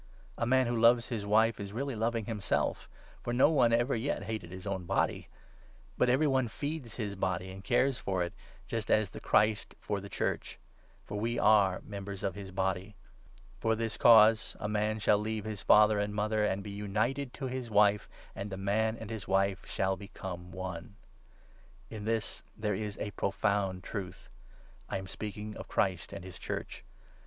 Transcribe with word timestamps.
A 0.35 0.47
man 0.47 0.65
who 0.65 0.75
loves 0.81 1.09
his 1.09 1.27
wife 1.27 1.59
is 1.59 1.73
really 1.73 1.95
loving 1.95 2.25
himself; 2.25 2.89
for 3.21 3.31
no 3.33 3.51
one 3.51 3.69
29 3.69 3.81
ever 3.81 3.95
yet 3.95 4.23
hated 4.23 4.49
his 4.49 4.65
own 4.65 4.85
body. 4.85 5.27
But 5.95 6.09
every 6.09 6.25
one 6.25 6.47
feeds 6.47 6.95
his 6.95 7.13
body 7.15 7.51
and 7.51 7.63
cares 7.63 7.99
for 7.99 8.23
it, 8.23 8.33
just 8.65 8.89
as 8.89 9.11
the 9.11 9.19
Christ 9.19 9.75
for 9.79 9.99
the 9.99 10.09
Church; 10.09 10.57
for 11.05 11.19
we 11.19 11.37
are 11.37 11.75
30 11.81 11.87
members 11.87 12.23
of 12.23 12.33
his 12.33 12.49
Body.' 12.49 12.95
For 13.61 13.75
this 13.75 13.95
cause 13.95 14.55
a 14.59 14.67
man 14.67 14.97
shall 14.97 15.19
leave 15.19 15.45
his 15.45 15.61
father 15.61 15.99
and 15.99 16.15
mother, 16.15 16.43
and 16.45 16.63
31 16.63 16.63
be 16.63 16.71
united 16.71 17.33
to 17.35 17.45
his 17.45 17.69
wife; 17.69 18.09
and 18.35 18.49
the 18.49 18.57
man 18.57 18.97
and 18.97 19.11
his 19.11 19.27
wife 19.27 19.67
shall 19.69 19.95
become 19.97 20.51
one.' 20.51 20.95
In 21.91 22.05
this 22.05 22.41
there 22.57 22.73
is 22.73 22.97
a 22.97 23.11
profound 23.11 23.83
truth— 23.83 24.29
I 24.89 24.97
am 24.97 25.05
speaking 25.05 25.55
of 25.57 25.67
Christ 25.67 26.09
32 26.09 26.15
and 26.15 26.25
his 26.25 26.39
Church. 26.39 26.83